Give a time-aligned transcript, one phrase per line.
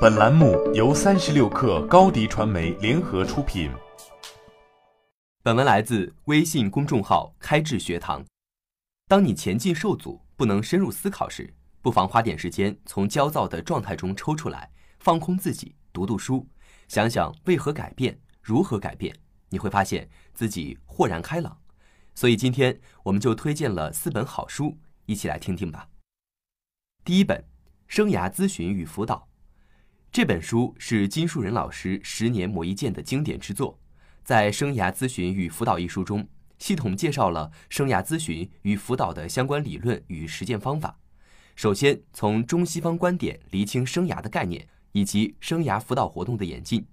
[0.00, 3.68] 本栏目由三十六克高低传媒联合出品。
[5.42, 8.24] 本文来自微信公众号“开智学堂”。
[9.10, 16.46] 当你前进受阻，不能深入思考时，不妨花点时间从焦躁的状态中抽出来，放空自己，读读书，
[16.86, 19.12] 想想为何改变，如何改变，
[19.48, 21.58] 你会发现自己豁然开朗。
[22.14, 25.88] 所以今天我们就推荐了四本好书，一起来听听吧。
[27.04, 27.40] 第一本
[27.88, 29.16] 《生涯咨询与辅导》。
[30.10, 33.78] 这本书是金树人老师十年磨一剑的经典之作，
[34.24, 36.26] 在《生涯咨询与辅导》一书中，
[36.58, 40.98] 系统介绍了生涯咨询与辅导的相关理论与实践方法。
[41.54, 46.84] 首先，从中西方观点厘清生涯的概念以及生涯辅导活动的演进，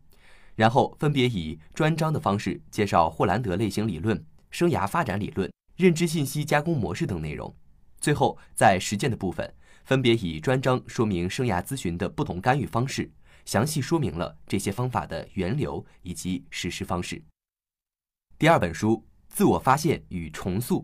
[0.55, 7.55] 然后分别以专章的方式介绍霍兰德类型理论、生涯发展理论、认知信息加工模式等内容。
[7.99, 9.51] 最后，在实践的部分。
[9.85, 13.11] 分别以专章说明生涯咨询的不同干预方式，
[13.45, 17.21] 详细说明了这些方法的源流以及实施方式。
[18.39, 18.97] 第二本书
[19.29, 20.79] 《自我发现与重塑》，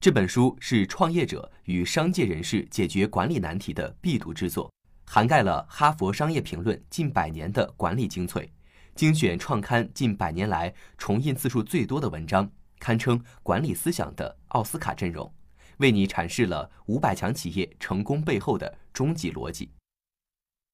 [0.00, 4.72] 这本书是创业者与商界人士解决管理难题的必读之作，
[5.04, 8.50] 涵盖了《哈佛商业评论》近百年的管理精粹，
[8.94, 15.30] 精选创刊近百年来重印次数最多的文章，堪称管理思想的奥斯卡阵容。
[15.78, 19.70] 为你阐释了五百强企业成功背后的终极逻辑。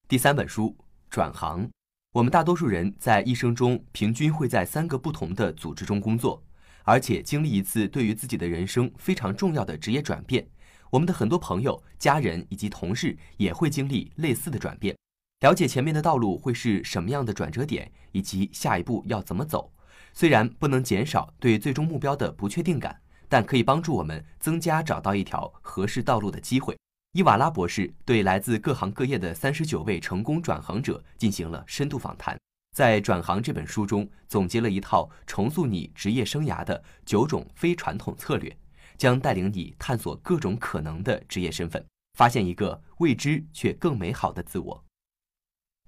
[0.08, 0.77] 第三本书
[1.11, 1.67] 《转行》，
[2.12, 6.42] 我们大多数人在一生中平均会在三个不同的组织中工作，
[6.84, 10.47] 而且经历一次对于自己的人生非常重要的职业转变。
[10.91, 14.95] 我们的很多朋友、家人以及同事也会经历类似的转变。
[15.41, 19.73] 了解前面的道路会是什么样的转折点，以及下一步要怎么走，
[20.12, 23.02] 虽然不能减少对最终目标的不确定感。
[23.33, 26.77] 但可以帮助我们增加找到一条合适道路的机会。
[27.12, 32.39] 伊瓦拉博士对来自各行各业的三十九位成功转行者进行了深度访谈，
[32.77, 38.55] 在《转行》这本书中总结了一套重塑你职业生涯的九种非传统策略，
[38.98, 41.83] 将带领你探索各种可能的职业身份，
[42.18, 44.84] 发现一个未知却更美好的自我。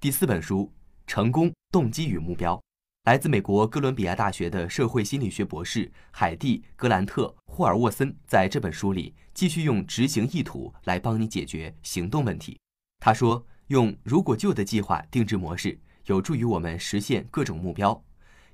[0.00, 0.72] 第四本书
[1.06, 2.56] 《成功动机与目标》。
[3.04, 12.59] 来自美国哥伦比亚大学的社会心理学博士海蒂·格兰特·霍尔沃森在这本书里继续用执行意图来帮你解决行动问题。
[13.00, 18.03] 他说：“用如果就的计划定制模式有助于我们实现各种目标。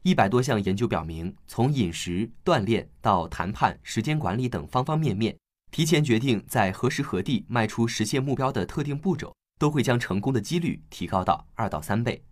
[0.02, 5.38] 一百多项研究表明，从饮食、锻炼到谈判、时间管理等方方面面，
[5.70, 12.24] 提前决定在何时何地迈出实现目标的特定步骤，都会将成功的几率提高到二到三倍。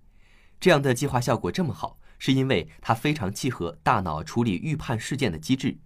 [0.58, 5.78] 这样的计划效果这么好。”是因为它非常契合大脑处理预判事件的机制，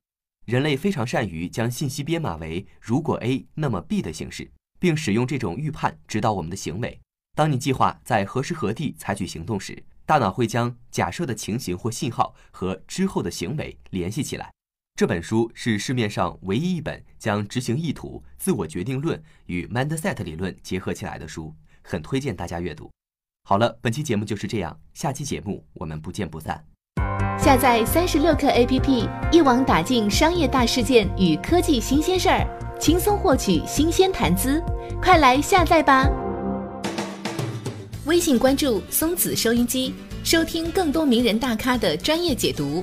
[0.44, 6.98] 人类非常善于将信息编码为“如果 A 那么 B” 的形式，并使用这种预判指导我们的行为。
[7.36, 14.52] 当你计划在何时何地采取行动时，大脑会将假设的情形或信号和之后的行为联系起来。
[14.94, 22.90] 这本书是市面上唯一一本将执行意图、自我决定论与 Mindset 理论结合起来的书，很推荐大家阅读。
[23.44, 26.64] 好了，本期节目就是这样，下期节目我们不见不散。
[27.36, 32.46] 下载三十六课 APP，一网打尽商业大事件与科技新鲜事儿，
[32.78, 34.62] 轻松获取新鲜谈资，
[35.02, 36.08] 快来下载吧！
[38.06, 39.92] 微信关注松子收音机，
[40.22, 42.80] 收听更多名人大咖的专业解读。